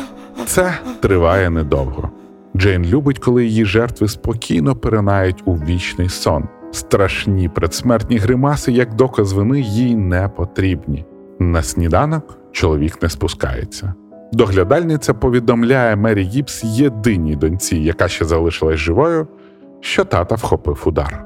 Це 0.46 0.78
триває 1.00 1.50
недовго. 1.50 2.10
Джейн 2.58 2.84
любить, 2.84 3.18
коли 3.18 3.46
її 3.46 3.64
жертви 3.64 4.08
спокійно 4.08 4.76
перенають 4.76 5.42
у 5.44 5.54
вічний 5.54 6.08
сон. 6.08 6.48
Страшні 6.72 7.48
предсмертні 7.48 8.18
гримаси, 8.18 8.72
як 8.72 8.94
доказ 8.94 9.32
вини, 9.32 9.60
їй 9.60 9.96
не 9.96 10.28
потрібні. 10.28 11.04
На 11.38 11.62
сніданок 11.62 12.38
чоловік 12.52 13.02
не 13.02 13.08
спускається. 13.08 13.94
Доглядальниця 14.32 15.14
повідомляє 15.14 15.96
Мері 15.96 16.22
Гіпс 16.22 16.64
єдиній 16.64 17.36
доньці, 17.36 17.76
яка 17.76 18.08
ще 18.08 18.24
залишилась 18.24 18.78
живою, 18.78 19.26
що 19.80 20.04
тата 20.04 20.34
вхопив 20.34 20.82
удар. 20.86 21.24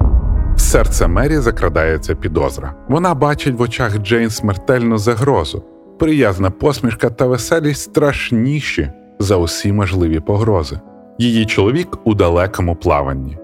В 0.55 0.59
серце 0.59 1.07
Мері 1.07 1.37
закрадається 1.37 2.15
підозра. 2.15 2.73
Вона 2.89 3.13
бачить 3.13 3.59
в 3.59 3.61
очах 3.61 3.97
Джейн 3.97 4.29
смертельну 4.29 4.97
загрозу, 4.97 5.63
приязна 5.99 6.49
посмішка 6.49 7.09
та 7.09 7.25
веселість 7.25 7.81
страшніші 7.81 8.89
за 9.19 9.35
усі 9.37 9.73
можливі 9.73 10.19
погрози. 10.19 10.79
Її 11.23 11.45
чоловік 11.45 11.97
у 12.03 12.13
далекому 12.13 12.75
плаванні. 12.75 13.37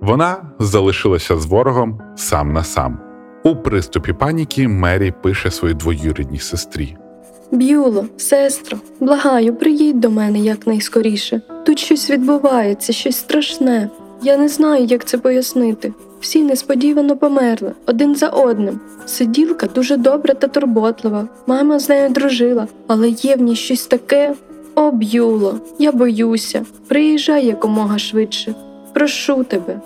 Вона 0.00 0.36
залишилася 0.58 1.36
з 1.36 1.46
ворогом 1.46 2.00
сам 2.16 2.52
на 2.52 2.64
сам. 2.64 2.98
У 3.44 3.56
приступі 3.56 4.12
паніки 4.12 4.68
Мері 4.68 5.12
пише 5.22 5.50
своїй 5.50 5.74
двоюрідній 5.74 6.38
сестрі. 6.38 6.96
Б'юло, 7.52 8.04
сестро, 8.16 8.78
благаю, 9.00 9.54
приїдь 9.54 10.00
до 10.00 10.10
мене 10.10 10.38
якнайскоріше. 10.38 11.40
Тут 11.66 11.78
щось 11.78 12.10
відбувається, 12.10 12.92
щось 12.92 13.16
страшне. 13.16 13.90
Я 14.22 14.36
не 14.36 14.48
знаю, 14.48 14.84
як 14.84 15.04
це 15.04 15.18
пояснити. 15.18 15.92
Всі 16.20 16.42
несподівано 16.42 17.16
померли 17.16 17.72
один 17.86 18.14
за 18.14 18.28
одним. 18.28 18.80
Сиділка 19.06 19.66
дуже 19.74 19.96
добра 19.96 20.34
та 20.34 20.48
турботлива. 20.48 21.28
Мама 21.46 21.78
з 21.78 21.88
нею 21.88 22.10
дружила, 22.10 22.66
але 22.86 23.08
є 23.08 23.36
в 23.36 23.40
ній 23.40 23.56
щось 23.56 23.86
таке. 23.86 24.34
О, 24.78 24.92
Б'юло, 24.92 25.54
я 25.78 25.92
боюся. 25.92 26.64
Приїжджай 26.88 27.46
якомога 27.46 27.98
швидше. 27.98 28.54
Прошу 28.94 29.44
тебе. 29.44 29.80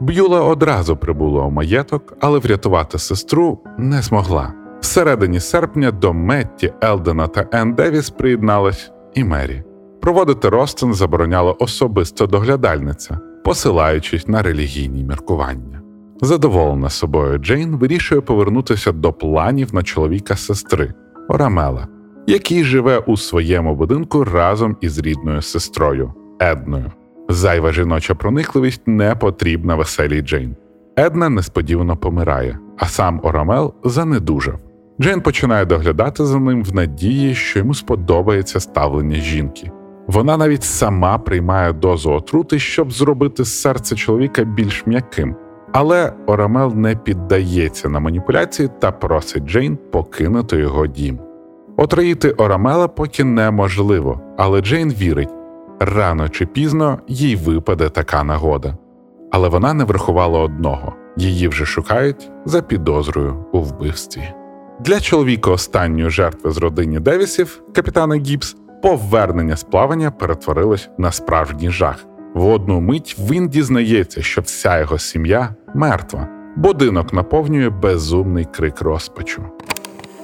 Б'юла 0.00 0.42
одразу 0.42 0.96
прибула 0.96 1.44
у 1.44 1.50
маєток, 1.50 2.16
але 2.20 2.38
врятувати 2.38 2.98
сестру 2.98 3.58
не 3.78 4.02
змогла. 4.02 4.52
Всередині 4.80 5.40
серпня 5.40 5.90
до 5.90 6.12
Метті, 6.12 6.72
Елдена 6.84 7.26
та 7.26 7.46
Енн 7.52 7.74
Девіс 7.74 8.10
приєдналась 8.10 8.90
і 9.14 9.24
Мері. 9.24 9.62
Проводити 10.00 10.48
розтин 10.48 10.94
забороняла 10.94 11.52
особисто 11.52 12.26
доглядальниця, 12.26 13.18
посилаючись 13.44 14.28
на 14.28 14.42
релігійні 14.42 15.04
міркування. 15.04 15.82
Задоволена 16.20 16.90
собою, 16.90 17.38
Джейн 17.38 17.76
вирішує 17.76 18.20
повернутися 18.20 18.92
до 18.92 19.12
планів 19.12 19.74
на 19.74 19.82
чоловіка 19.82 20.36
сестри 20.36 20.94
Орамела, 21.28 21.88
який 22.32 22.64
живе 22.64 22.98
у 22.98 23.16
своєму 23.16 23.74
будинку 23.74 24.24
разом 24.24 24.76
із 24.80 24.98
рідною 24.98 25.42
сестрою 25.42 26.12
Едною. 26.42 26.92
Зайва 27.28 27.72
жіноча 27.72 28.14
проникливість 28.14 28.82
не 28.86 29.14
потрібна 29.14 29.74
веселій 29.74 30.20
Джейн. 30.20 30.56
Една 30.96 31.28
несподівано 31.28 31.96
помирає, 31.96 32.58
а 32.78 32.86
сам 32.86 33.20
Орамел 33.22 33.74
занедужав. 33.84 34.58
Джейн 35.00 35.20
починає 35.20 35.64
доглядати 35.64 36.24
за 36.24 36.38
ним 36.38 36.64
в 36.64 36.74
надії, 36.74 37.34
що 37.34 37.58
йому 37.58 37.74
сподобається 37.74 38.60
ставлення 38.60 39.16
жінки. 39.16 39.70
Вона 40.06 40.36
навіть 40.36 40.62
сама 40.62 41.18
приймає 41.18 41.72
дозу 41.72 42.12
отрути, 42.12 42.58
щоб 42.58 42.92
зробити 42.92 43.44
серце 43.44 43.96
чоловіка 43.96 44.44
більш 44.44 44.86
м'яким. 44.86 45.36
Але 45.72 46.12
Орамел 46.26 46.72
не 46.74 46.96
піддається 46.96 47.88
на 47.88 48.00
маніпуляції 48.00 48.68
та 48.80 48.92
просить 48.92 49.44
Джейн 49.44 49.78
покинути 49.92 50.56
його 50.56 50.86
дім. 50.86 51.18
Отруїти 51.82 52.30
Орамела 52.30 52.88
поки 52.88 53.24
неможливо, 53.24 54.20
але 54.38 54.60
Джейн 54.60 54.90
вірить, 54.90 55.34
рано 55.80 56.28
чи 56.28 56.46
пізно 56.46 56.98
їй 57.08 57.36
випаде 57.36 57.88
така 57.88 58.24
нагода. 58.24 58.76
Але 59.32 59.48
вона 59.48 59.74
не 59.74 59.84
врахувала 59.84 60.38
одного 60.38 60.92
її 61.16 61.48
вже 61.48 61.66
шукають 61.66 62.30
за 62.44 62.62
підозрою 62.62 63.44
у 63.52 63.60
вбивстві. 63.60 64.34
Для 64.80 65.00
чоловіка 65.00 65.50
останньої 65.50 66.10
жертви 66.10 66.50
з 66.50 66.58
родині 66.58 67.00
Девісів, 67.00 67.62
капітана 67.74 68.14
Гібс, 68.14 68.56
повернення 68.82 69.56
з 69.56 69.62
плавання 69.62 70.10
перетворилось 70.10 70.88
на 70.98 71.12
справжній 71.12 71.70
жах. 71.70 72.04
В 72.34 72.46
одну 72.46 72.80
мить 72.80 73.16
він 73.30 73.48
дізнається, 73.48 74.22
що 74.22 74.40
вся 74.40 74.80
його 74.80 74.98
сім'я 74.98 75.54
мертва. 75.74 76.28
Будинок 76.56 77.12
наповнює 77.12 77.70
безумний 77.70 78.44
крик 78.44 78.82
розпачу. 78.82 79.42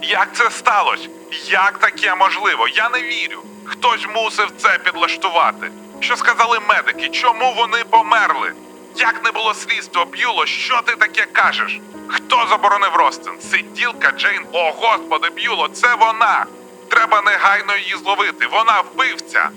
Як 0.03 0.29
це 0.33 0.51
сталося? 0.51 1.09
Як 1.51 1.79
таке 1.79 2.15
можливо? 2.15 2.69
Я 2.75 2.89
не 2.89 2.99
вірю. 2.99 3.43
Хтось 3.65 4.07
мусив 4.15 4.53
це 4.59 4.79
підлаштувати. 4.85 5.71
Що 6.01 6.17
сказали 6.17 6.59
медики? 6.69 7.09
Чому 7.09 7.55
вони 7.57 7.79
померли? 7.91 8.53
Як 8.97 9.25
не 9.25 9.31
було 9.33 9.55
слідства, 9.55 10.05
Б'юло, 10.05 10.47
що 10.47 10.83
ти 10.87 10.97
таке 10.97 11.27
кажеш? 11.33 11.81
Хто 12.09 12.37
заборонив 12.51 12.91
розтин? 12.99 13.33
Сиділка 13.41 14.13
Джейн? 14.19 14.43
О, 14.53 14.73
господи, 14.77 15.29
Б'юло, 15.37 15.69
це 15.69 15.89
вона! 16.01 16.47
Треба 16.89 17.23
негайно 17.23 17.77
її 17.77 17.95
зловити. 18.05 18.47
Вона 18.53 18.81
вбивця. 18.81 19.49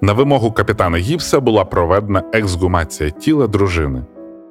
На 0.00 0.12
вимогу 0.12 0.52
капітана 0.52 0.98
Гіпса 0.98 1.40
була 1.40 1.64
проведена 1.64 2.22
ексгумація 2.32 3.10
тіла 3.10 3.46
дружини. 3.46 4.02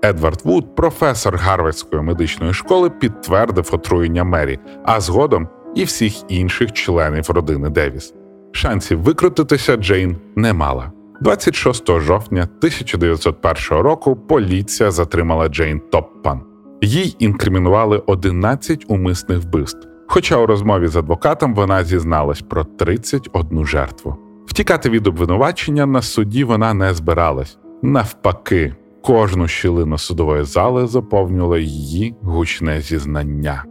Едвард 0.05 0.41
Вуд, 0.43 0.75
професор 0.75 1.37
Гарвардської 1.37 2.01
медичної 2.01 2.53
школи, 2.53 2.89
підтвердив 2.89 3.69
отруєння 3.71 4.23
Мері, 4.23 4.59
а 4.85 5.01
згодом 5.01 5.49
і 5.75 5.83
всіх 5.83 6.13
інших 6.27 6.73
членів 6.73 7.29
родини 7.29 7.69
Девіс. 7.69 8.13
Шансів 8.51 8.99
викрутитися 8.99 9.75
Джейн 9.75 10.17
не 10.35 10.53
мала. 10.53 10.91
26 11.21 11.99
жовтня 11.99 12.41
1901 12.41 13.83
року 13.83 14.15
поліція 14.15 14.91
затримала 14.91 15.47
Джейн 15.47 15.81
Топпан. 15.91 16.41
Їй 16.81 17.15
інкримінували 17.19 18.03
11 18.05 18.85
умисних 18.87 19.39
вбивств. 19.39 19.87
Хоча 20.07 20.37
у 20.37 20.45
розмові 20.45 20.87
з 20.87 20.95
адвокатом 20.95 21.55
вона 21.55 21.83
зізналась 21.83 22.41
про 22.41 22.63
31 22.63 23.65
жертву. 23.65 24.15
Втікати 24.47 24.89
від 24.89 25.07
обвинувачення 25.07 25.85
на 25.85 26.01
суді 26.01 26.43
вона 26.43 26.73
не 26.73 26.93
збиралась. 26.93 27.57
Навпаки, 27.81 28.75
кожну 29.03 29.47
щілину 29.47 29.97
судової 29.97 30.43
зали 30.43 30.87
заповнювало 30.87 31.57
її 31.57 32.15
гучне 32.21 32.81
зізнання. 32.81 33.63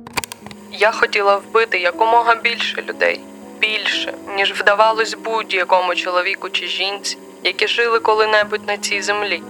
Я 0.80 0.90
хотіла 0.90 1.36
вбити 1.36 1.78
якомога 1.78 2.34
більше 2.34 2.82
людей, 2.88 3.20
більше, 3.58 4.14
ніж 4.36 4.52
вдавалось 4.52 5.14
будь-якому 5.14 5.94
чоловіку 5.94 6.50
чи 6.50 6.66
жінці, 6.66 7.18
які 7.44 7.68
жили 7.68 7.98
коли-небудь 7.98 8.66
на 8.66 8.76
цій 8.76 9.02
землі. 9.02 9.42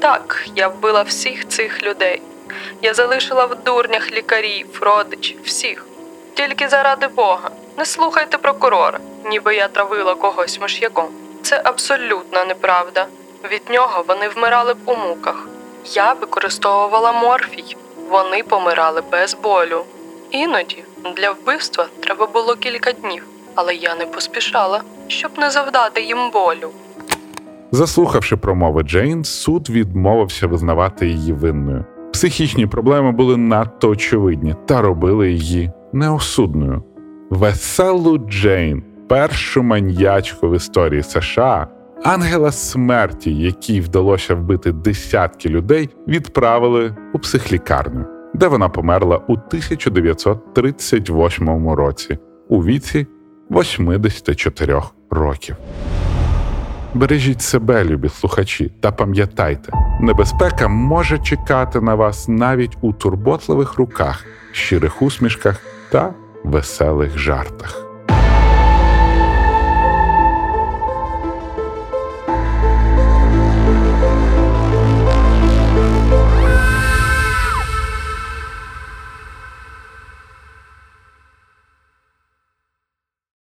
Так, 0.00 0.46
я 0.56 0.68
вбила 0.68 1.02
всіх 1.02 1.48
цих 1.48 1.82
людей. 1.82 2.22
Я 2.82 2.94
залишила 2.94 3.46
в 3.46 3.64
дурнях 3.64 4.12
лікарів, 4.12 4.66
родичів, 4.80 5.38
всіх. 5.44 5.86
Тільки 6.34 6.68
заради 6.68 7.06
Бога, 7.06 7.50
не 7.78 7.86
слухайте 7.86 8.38
прокурора, 8.38 8.98
ніби 9.24 9.54
я 9.54 9.68
травила 9.68 10.14
когось 10.14 10.60
миш'яком. 10.60 11.08
Це 11.42 11.60
абсолютна 11.64 12.44
неправда. 12.44 13.06
Від 13.50 13.70
нього 13.70 14.04
вони 14.08 14.28
вмирали 14.28 14.74
б 14.74 14.78
у 14.84 14.96
муках. 14.96 15.48
Я 15.84 16.12
використовувала 16.12 17.12
морфій. 17.12 17.76
Вони 18.08 18.42
помирали 18.42 19.00
без 19.00 19.34
болю. 19.34 19.84
Іноді 20.32 20.84
для 21.16 21.30
вбивства 21.32 21.86
треба 22.00 22.26
було 22.26 22.56
кілька 22.56 22.92
днів, 22.92 23.26
але 23.54 23.74
я 23.74 23.94
не 23.94 24.06
поспішала, 24.06 24.82
щоб 25.08 25.30
не 25.38 25.50
завдати 25.50 26.02
їм 26.02 26.30
болю. 26.32 26.70
Заслухавши 27.72 28.36
промови 28.36 28.82
Джейн, 28.82 29.24
суд 29.24 29.70
відмовився 29.70 30.46
визнавати 30.46 31.08
її 31.08 31.32
винною. 31.32 31.84
Психічні 32.12 32.66
проблеми 32.66 33.12
були 33.12 33.36
надто 33.36 33.88
очевидні 33.88 34.54
та 34.66 34.82
робили 34.82 35.32
її 35.32 35.70
неосудною. 35.92 36.82
Веселу 37.30 38.18
Джейн, 38.18 38.82
першу 39.08 39.62
маньячку 39.62 40.48
в 40.48 40.56
історії 40.56 41.02
США, 41.02 41.68
ангела 42.04 42.52
смерті, 42.52 43.34
якій 43.34 43.80
вдалося 43.80 44.34
вбити 44.34 44.72
десятки 44.72 45.48
людей, 45.48 45.88
відправили 46.08 46.96
у 47.12 47.18
психлікарню, 47.18 48.04
де 48.34 48.46
вона 48.46 48.68
померла 48.68 49.16
у 49.16 49.32
1938 49.32 51.70
році 51.70 52.18
у 52.48 52.64
віці 52.64 53.06
84 53.50 54.82
років. 55.10 55.56
Бережіть 56.94 57.42
себе, 57.42 57.84
любі 57.84 58.08
слухачі, 58.08 58.72
та 58.80 58.92
пам'ятайте, 58.92 59.72
небезпека 60.00 60.68
може 60.68 61.18
чекати 61.18 61.80
на 61.80 61.94
вас 61.94 62.28
навіть 62.28 62.76
у 62.80 62.92
турботливих 62.92 63.74
руках, 63.74 64.24
щирих 64.52 65.02
усмішках 65.02 65.60
та 65.90 66.14
веселих 66.44 67.18
жартах. 67.18 67.91